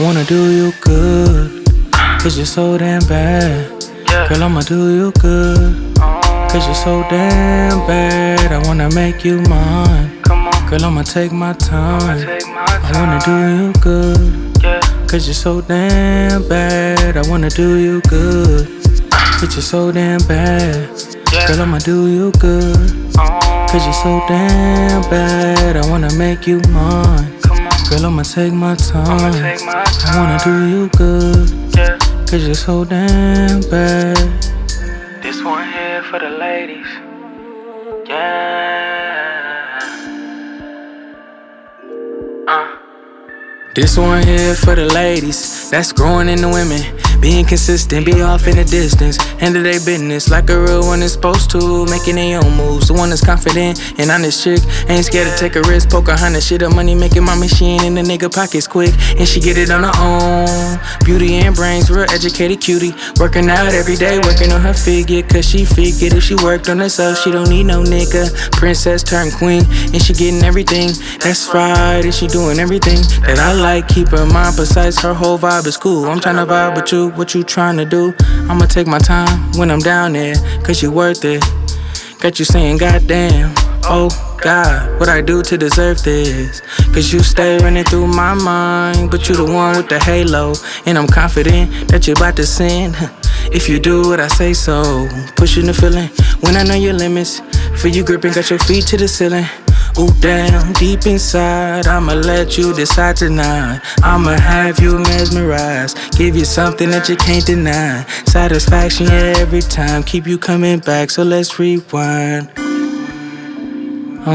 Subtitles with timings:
[0.00, 1.64] Wanna do you good,
[2.20, 3.70] cause you're so damn bad.
[4.28, 5.94] Girl, I'ma do you good,
[6.50, 8.52] cause you're so damn bad.
[8.52, 10.20] I wanna make you mine.
[10.22, 12.26] Come on, Girl, I'ma take my time.
[12.28, 17.16] I wanna do you good, cause you're so damn bad.
[17.16, 18.66] I wanna do you good,
[19.38, 20.88] cause you're so damn bad.
[21.46, 22.76] Girl, I'ma do you good,
[23.16, 25.76] Oh, cause you're so damn bad.
[25.76, 27.30] I wanna make you mine.
[27.94, 29.32] Girl, I'ma take my I'ma time.
[29.34, 34.16] take my I wanna do you good, Yeah, cause you're so damn bad.
[35.22, 36.88] this one here for the ladies.
[38.08, 39.78] Yeah.
[42.48, 42.66] Uh.
[43.76, 46.82] This one here for the ladies that's growing in the women.
[47.24, 49.16] Being consistent, be off in the distance.
[49.40, 51.86] Handle their business like a real one is supposed to.
[51.86, 52.88] Making their own moves.
[52.88, 54.60] The one that's confident and honest chick.
[54.90, 57.82] Ain't scared to take a risk, poke a hundred shit of money, making my machine
[57.82, 58.92] in the nigga pockets quick.
[59.16, 60.78] And she get it on her own.
[61.06, 62.92] Beauty and brains, real educated cutie.
[63.18, 65.22] Working out every day, working on her figure.
[65.22, 68.28] Cause she figured if she worked on herself, she don't need no nigga.
[68.52, 69.64] Princess turned queen,
[69.96, 70.92] and she getting everything.
[71.24, 73.88] That's right, and she doing everything that I like.
[73.88, 76.04] Keep her mind precise, her whole vibe is cool.
[76.04, 78.14] I'm tryna vibe with you, what you tryna do?
[78.48, 81.42] I'ma take my time when I'm down there, cause you worth it.
[82.20, 83.52] Got you saying, goddamn,
[83.84, 84.08] oh
[84.42, 86.60] God, what I do to deserve this?
[86.92, 90.54] Cause you stay running through my mind, but you the one with the halo.
[90.86, 92.94] And I'm confident that you're about to sin.
[93.52, 96.08] If you do what I say so, pushing the feeling
[96.40, 97.40] when I know your limits.
[97.80, 99.46] For you gripping, got your feet to the ceiling.
[99.96, 103.80] Ooh, damn, deep inside, I'ma let you decide tonight.
[104.02, 108.04] I'ma have you mesmerized, give you something that you can't deny.
[108.26, 112.50] Satisfaction, yeah, every time, keep you coming back, so let's rewind.
[114.26, 114.32] Oh,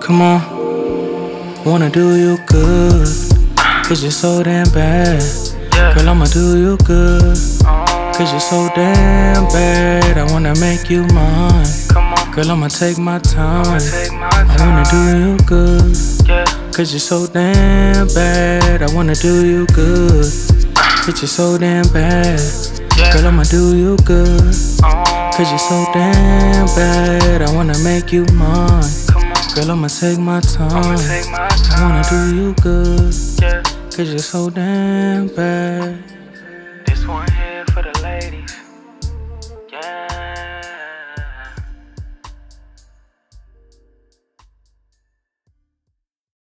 [0.00, 0.40] come on,
[1.66, 3.06] wanna do you good,
[3.84, 5.22] cause you're so damn bad.
[5.94, 7.36] Girl, I'ma do you good.
[8.18, 11.66] Cause you're so damn bad, I wanna make you mine.
[11.88, 13.80] Come on, Girl, I'ma take my time.
[13.80, 15.94] I wanna do you good.
[16.74, 20.26] Cause you're so damn bad, I wanna do you good.
[20.74, 22.40] Cause you're so damn bad.
[23.12, 24.52] Girl, I'ma do you good.
[24.82, 28.82] Oh, Cause you're so damn bad, I wanna make you mine.
[29.06, 30.98] come on, Girl, I'ma take my time.
[30.98, 33.14] I wanna do you good.
[33.94, 35.67] Cause you're so damn bad.